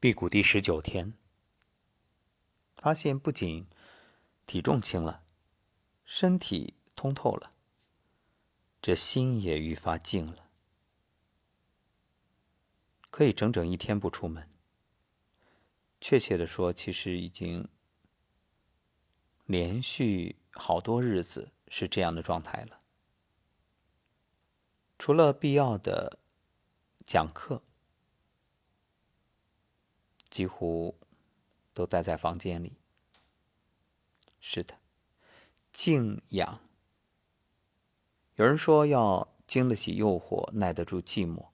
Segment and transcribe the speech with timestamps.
[0.00, 1.12] 辟谷第十九天，
[2.76, 3.66] 发现不仅
[4.46, 5.24] 体重轻了，
[6.04, 7.50] 身体通透了，
[8.80, 10.50] 这心也愈发静了，
[13.10, 14.48] 可以整整一天不出门。
[16.00, 17.68] 确切的说，其实已经
[19.46, 22.82] 连续好多日子是这样的状态了。
[24.96, 26.20] 除了必要的
[27.04, 27.64] 讲课。
[30.38, 30.94] 几乎
[31.74, 32.76] 都待在房间里。
[34.38, 34.78] 是的，
[35.72, 36.60] 静养。
[38.36, 41.48] 有人说要经得起诱惑，耐得住寂寞。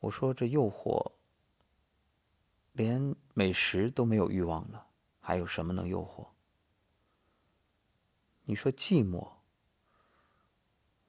[0.00, 1.12] 我说这诱惑，
[2.72, 4.88] 连美食都没有欲望了，
[5.18, 6.28] 还有什么能诱惑？
[8.42, 9.36] 你说寂寞，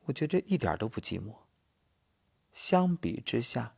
[0.05, 1.39] 我觉着一点都不寂寞。
[2.53, 3.75] 相比之下，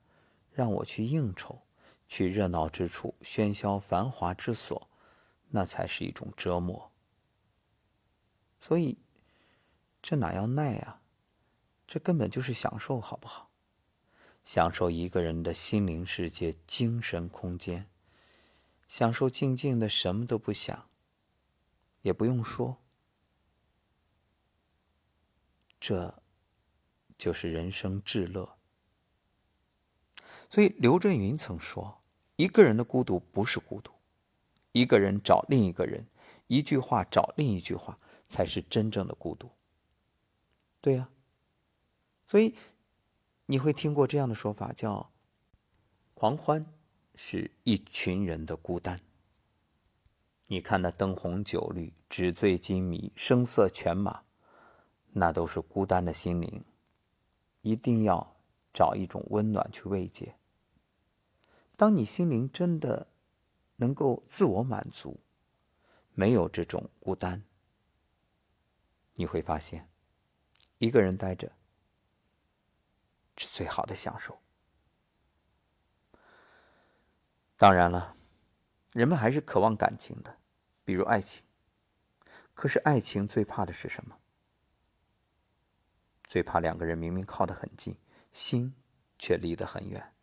[0.52, 1.63] 让我去应酬。
[2.08, 4.90] 去热闹之处、喧嚣繁华之所，
[5.50, 6.91] 那才是一种折磨。
[8.60, 8.98] 所以，
[10.02, 11.02] 这哪要耐啊？
[11.86, 13.52] 这根本就是享受，好不好？
[14.44, 17.90] 享受一个人的心灵世界、精神空间，
[18.88, 20.90] 享受静静的什么都不想，
[22.02, 22.82] 也不用说，
[25.80, 26.24] 这
[27.18, 28.57] 就是人生至乐。
[30.49, 31.99] 所以刘震云曾说
[32.37, 33.91] ：“一个人的孤独不是孤独，
[34.71, 36.07] 一个人找另一个人，
[36.48, 39.51] 一句话找另一句话，才是真正的孤独。”
[40.79, 41.09] 对呀，
[42.25, 42.55] 所以
[43.48, 45.12] 你会听过这样的说法，叫
[46.15, 46.65] “狂欢
[47.13, 49.01] 是一群人的孤单”。
[50.48, 54.21] 你看那灯红酒绿、纸醉金迷、声色犬马，
[55.12, 56.63] 那都是孤单的心灵，
[57.62, 58.35] 一定要。
[58.73, 60.35] 找一种温暖去慰藉。
[61.78, 63.08] 当你心灵真的
[63.78, 65.22] 能够自我满足，
[66.14, 67.46] 没有这种孤单，
[69.14, 69.90] 你会发现，
[70.80, 71.54] 一个人待着
[73.38, 74.42] 是最好的享受。
[77.56, 78.18] 当然了，
[78.92, 80.38] 人们还是渴望感情的，
[80.84, 81.46] 比如爱情。
[82.54, 84.20] 可是爱情最怕的是什么？
[86.24, 87.98] 最怕两个人明明靠得很近。
[88.30, 88.76] 心
[89.18, 90.14] 却离得很远，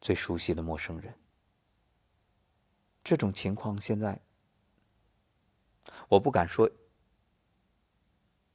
[0.00, 1.14] 最熟悉的陌生人。
[3.02, 4.20] 这种情况现在，
[6.08, 6.70] 我不敢说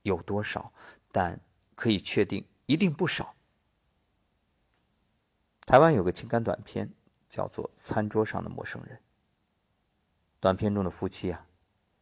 [0.03, 0.73] 有多少，
[1.11, 1.41] 但
[1.73, 3.35] 可以确定一定不少。
[5.66, 6.94] 台湾有个情感短片，
[7.28, 8.97] 叫做《餐桌上的陌生人》。
[10.39, 11.47] 短片中的夫妻啊，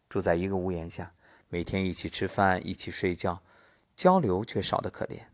[0.09, 1.15] 住在一个屋檐下，
[1.47, 3.41] 每天一起吃饭，一起睡觉。
[3.95, 5.27] 交流却少得可怜。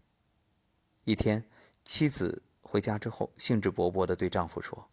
[1.06, 1.50] 一天，
[1.84, 4.92] 妻子回家之后，兴致勃勃地对丈夫说：“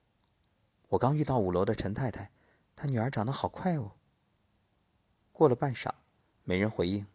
[0.89, 2.33] 我刚遇到五楼的陈太太，
[2.75, 3.93] 她女儿长得好快哦。”
[5.31, 5.91] 过了半晌，
[6.43, 7.07] 没人回应，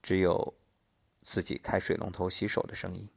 [0.00, 0.54] 只有
[1.20, 3.10] 自己开水龙头洗手的声音。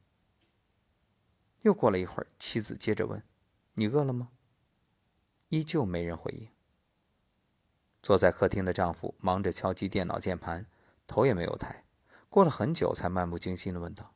[1.62, 3.24] 又过了一会儿，妻子接着问
[3.72, 4.32] ：“你饿了吗？”
[5.48, 6.50] 依旧没人回应。
[8.02, 10.66] 坐在客厅的丈夫忙着敲击电脑键盘，
[11.06, 11.86] 头也没有抬。
[12.28, 14.12] 过了很久，才漫不经心的问道：“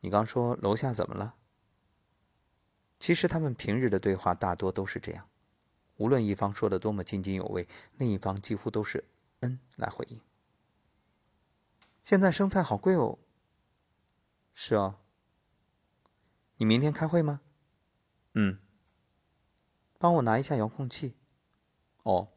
[0.00, 1.36] 你刚说楼下怎么了？”
[2.98, 5.28] 其实他们平日的对话大多都是这样，
[5.96, 9.04] 无论一方说的多么津津有味，另一方几乎都是
[9.40, 10.20] “嗯”来回应。
[12.02, 13.18] 现在生菜好贵哦。
[14.52, 14.98] 是啊。
[16.56, 17.42] 你明天开会吗？
[18.34, 18.58] 嗯。
[19.98, 21.14] 帮我拿一下遥控器。
[22.02, 22.32] 哦。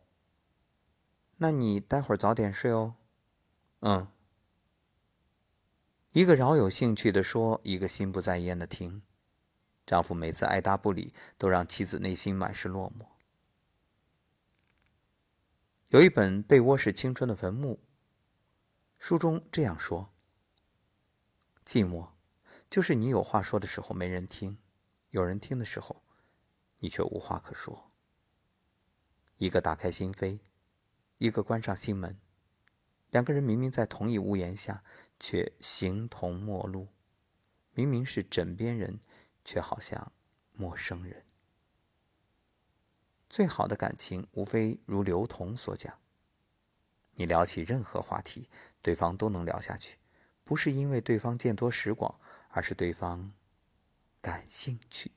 [1.37, 2.97] 那你待会儿早点睡哦。
[3.79, 4.10] 嗯。
[6.11, 9.01] 一个饶有兴趣的说，一个心不在焉的听。
[9.85, 13.07] 丈夫每次爱答不理，都让妻子内心满是落寞。
[15.87, 17.75] 有一本《被窝是青春的坟墓》，
[18.97, 20.13] 书中这样说：
[21.65, 22.09] 寂寞，
[22.69, 24.57] 就是你有话说的时候没人听，
[25.11, 26.03] 有人听的时候，
[26.79, 27.89] 你却无话可说。
[29.37, 30.41] 一个打开心扉，
[31.19, 32.19] 一个关上心门，
[33.09, 34.83] 两个人明明在同一屋檐下。
[35.23, 36.87] 却形同陌路，
[37.73, 38.99] 明明是枕边人，
[39.45, 40.11] 却好像
[40.51, 41.23] 陌生人。
[43.29, 45.99] 最好的感情，无非如刘同所讲：
[47.13, 48.49] 你聊起任何话题，
[48.81, 49.99] 对方都能聊下去，
[50.43, 52.19] 不是因为对方见多识广，
[52.49, 53.31] 而是对方
[54.19, 55.11] 感兴趣。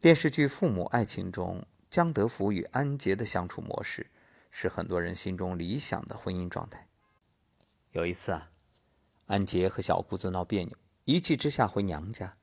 [0.00, 4.12] 电视剧《父母爱情》中，江德福与安杰的相处模式，
[4.52, 6.89] 是很多人心中理想的婚姻状态。
[7.92, 8.50] 有一次啊，
[9.26, 10.76] 安杰和小姑子闹别扭，
[11.06, 12.36] 一气之下回娘家。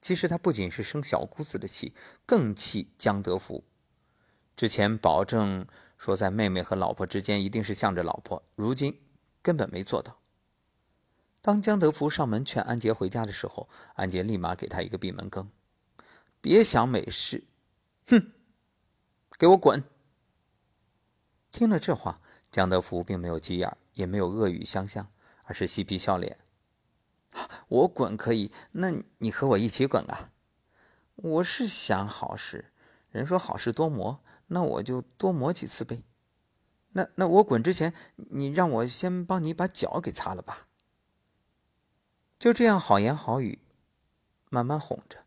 [0.00, 1.94] 其实他不仅是生小姑子的气，
[2.24, 3.64] 更气江德福。
[4.54, 5.66] 之前保证
[5.96, 9.00] 说在妹妹和老婆之间一定是向着老婆，如今
[9.42, 10.20] 根本没做到。
[11.40, 15.50] 当江德福上门劝安杰回家的时候，安杰立马给他一个闭门羹
[16.40, 17.44] ：“别想美事，
[18.06, 18.32] 哼，
[19.36, 19.82] 给我滚！”
[21.50, 22.20] 听了这话，
[22.50, 25.10] 江德福并没有急眼，也没有恶语相向，
[25.44, 26.38] 而是嬉皮笑脸
[27.68, 30.30] ：“我滚可以，那你和我一起滚啊？
[31.16, 32.72] 我是想好事，
[33.10, 36.04] 人说好事多磨，那我就多磨几次呗。
[36.92, 37.92] 那那我滚之前，
[38.30, 40.66] 你让我先帮你把脚给擦了吧。”
[42.38, 43.58] 就这样好言好语，
[44.48, 45.24] 慢慢哄着，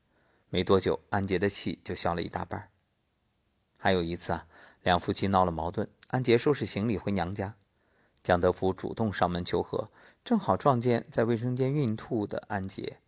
[0.49, 2.69] 没多久，安杰的气就消了一大半。
[3.77, 4.47] 还有一次啊，
[4.81, 7.57] 两夫妻闹了矛盾，安杰收拾行李回娘家，
[8.23, 9.89] 江德福主动上门求和，
[10.23, 12.99] 正好撞见在卫生间孕吐的安杰，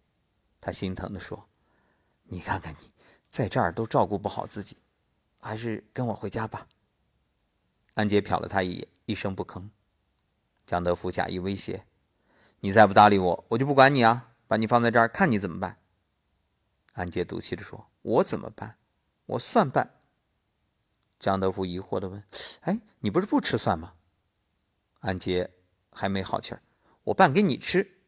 [0.59, 1.47] 他心疼地说
[2.29, 2.89] ：“你看看你，
[3.29, 4.77] 在这儿都照顾不好自己，
[5.39, 6.67] 还是跟我回家吧。”
[7.93, 9.69] 安杰瞟了他一眼，一声不吭。
[10.65, 11.85] 江德福假意威胁。
[12.61, 14.31] 你再不搭理我，我就不管你啊！
[14.47, 15.79] 把你放在这儿，看你怎么办。
[16.93, 18.77] 安杰赌气地说：“我怎么办？
[19.25, 19.99] 我蒜拌。”
[21.19, 22.23] 江德福疑惑地问
[22.61, 23.93] ：“哎，你不是不吃蒜吗？”
[25.03, 25.51] 安杰
[25.91, 26.61] 还没好气儿
[27.03, 27.99] ：“我拌给你吃。”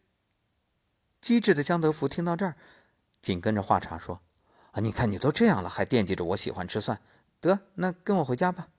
[1.20, 2.56] 机智的江德福听到这儿，
[3.20, 4.22] 紧跟着话茬说
[4.72, 7.02] ：“啊，你看你都这样了，还惦记着我喜欢吃蒜？
[7.42, 8.70] 得，那跟我回家吧。”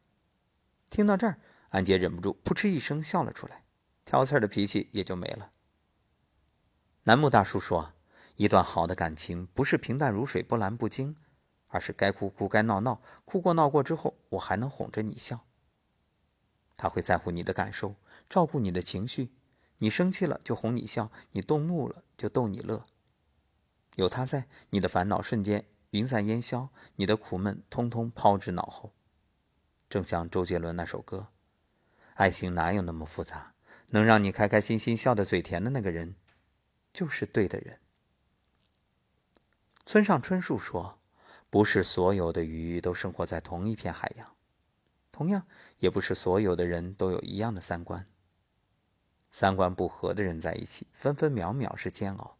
[0.88, 3.64] 听到这儿，安杰忍不住扑哧一声笑了出来，
[4.06, 5.52] 挑刺儿的脾气也就没了。
[7.02, 7.92] 楠木大叔说
[8.36, 11.14] ：“一段好的感情不是平淡如水、波澜不惊，
[11.68, 15.44] 而是该哭哭、该闹闹，哭过闹过之后，我还能哄着你笑。
[16.78, 17.96] 他会在乎你的感受，
[18.28, 19.32] 照顾你的情绪。
[19.78, 22.82] 你生气了就哄你笑，你动怒了就逗你乐。
[23.96, 28.94] 有他在，你的烦恼瞬间云散烟消，你的苦闷通通抛之脑后。
[29.88, 31.28] 正像周杰伦那首歌：
[32.14, 33.54] 爱情哪有那么复杂？
[33.88, 36.16] 能让你开开心心、笑得嘴甜的那个人。”
[36.92, 37.80] 就是对的人。
[39.84, 40.98] 村上春树说
[41.50, 44.34] ：“不是所有的鱼都生活在同一片海洋，
[45.12, 45.46] 同样，
[45.78, 48.08] 也不是所有的人都有一样的三观。
[49.38, 52.38] 三观不合的人在一起，分分秒秒是煎熬；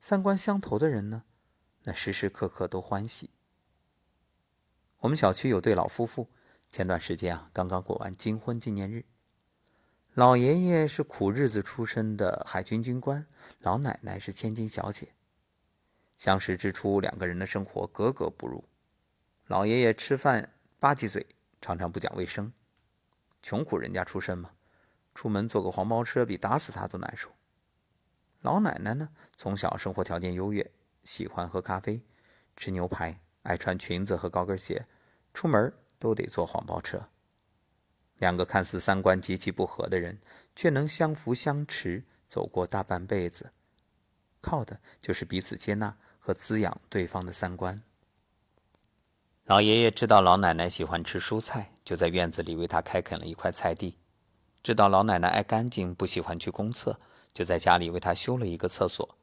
[0.00, 1.22] 三观相投的人呢，
[1.84, 3.30] 那时时刻刻都欢喜。”
[4.98, 6.26] 我们小区有对老夫妇，
[6.68, 9.04] 前段时间啊，刚刚过完金婚纪念日。
[10.14, 13.24] 老爷爷是苦日子出身的海军军官，
[13.60, 15.14] 老奶奶是千金小姐。
[16.16, 18.64] 相识之初，两个人的生活格格不入。
[19.46, 21.24] 老爷爷吃饭吧唧嘴，
[21.60, 22.52] 常常不讲卫生。
[23.40, 24.50] 穷苦人家出身嘛，
[25.14, 27.30] 出门坐个黄包车比打死他都难受。
[28.40, 30.70] 老奶奶呢，从小生活条件优越，
[31.04, 32.04] 喜欢喝咖啡、
[32.56, 34.86] 吃牛排，爱穿裙子和高跟鞋，
[35.32, 37.08] 出门都得坐黄包车。
[38.18, 40.20] 两个看似三观极其不合的人，
[40.54, 43.52] 却能相扶相持走过大半辈子，
[44.40, 47.82] 靠的就是彼此接纳和滋养对方的三观。
[49.44, 53.98] 老爷爷知道老奶奶喜欢吃蔬菜，就在院子里为她开垦了一块菜地；
[54.62, 56.96] 知道老奶奶爱干净，不喜欢去公厕，
[57.32, 59.16] 就在家里为她修了一个厕所；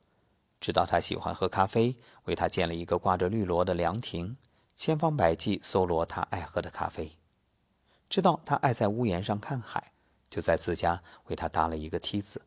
[0.60, 4.36] 知道她喜欢喝咖啡，为她建了一个挂着绿萝的凉亭，
[4.76, 7.16] 千方百计搜罗她爱喝的咖啡。
[8.10, 9.94] 知道她爱在屋檐上看海，
[10.30, 12.42] 就在自家为她搭了一个梯子。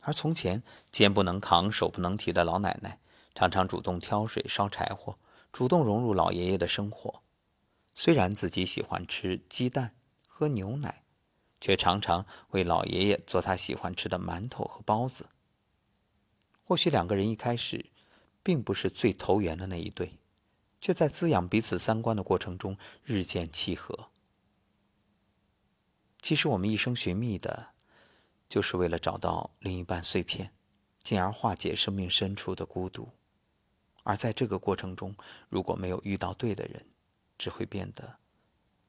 [0.00, 2.98] 而从前肩不能扛、手不能提的老奶奶，
[3.36, 5.16] 常常主动挑水、烧柴火，
[5.52, 7.22] 主动融入老爷爷的生活。
[7.94, 9.94] 虽然自己喜欢吃鸡蛋、
[10.26, 11.03] 喝牛奶，
[11.64, 15.30] 却常常为老爷爷做他喜欢吃的馒头和包子。
[16.62, 17.86] 或许两个人一开始
[18.42, 20.18] 并不是最投缘的那一对，
[20.78, 24.10] 却在滋养彼此三观的过程中日渐契合。
[26.20, 27.70] 其实我们一生寻觅的，
[28.46, 30.52] 就是为了找到另一半碎片，
[31.02, 33.08] 进而化解生命深处的孤独。
[34.02, 35.16] 而在这个过程中，
[35.48, 36.84] 如果没有遇到对的人，
[37.38, 38.18] 只会变得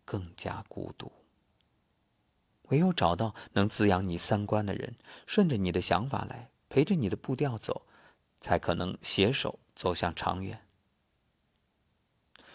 [0.03, 1.09] 更加孤独。
[2.69, 4.95] 唯有找到能滋养你三观的人，
[5.25, 7.85] 顺着你的想法来，陪着你的步调走，
[8.39, 10.65] 才可能携手走向长远。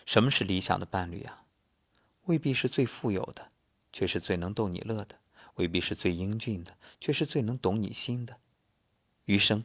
[0.04, 1.44] 什么是理想的伴侣啊？
[2.24, 3.50] 未必是最富有的。
[3.92, 5.18] 却是最能逗你乐的，
[5.56, 8.38] 未必是最英俊的，却是最能懂你心的。
[9.24, 9.64] 余生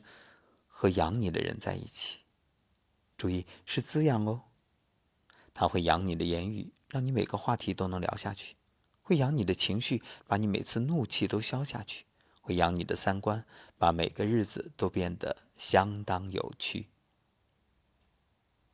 [0.67, 2.21] 和养你的人在一起，
[3.15, 4.45] 注意是滋养哦。
[5.53, 8.55] 他会养你的言语，让你每个话题都能聊下去；
[9.05, 12.05] 会养你的情绪，把你每次怒气都消下去；
[12.41, 13.45] 会养你的三观，
[13.77, 16.87] 把每个日子都变得相当有趣。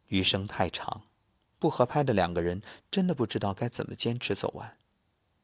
[0.07, 1.03] 余生太长，
[1.59, 4.77] 不合拍的两个人真的不知道该怎么坚持走完。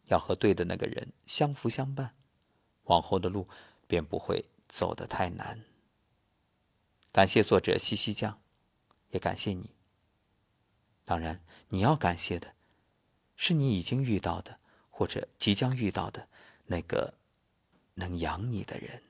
[0.05, 2.13] 要和对的那个人相扶相伴，
[2.83, 3.49] 往后的路
[3.87, 5.65] 便不会走得太难。
[7.11, 8.39] 感谢作者西西酱，
[9.09, 9.71] 也感谢你。
[11.03, 12.55] 当然，你要感谢的，
[13.35, 14.61] 是你已经遇到的
[14.97, 16.27] 或者即将遇到的
[16.65, 17.13] 那个
[17.93, 19.03] 能养你的人。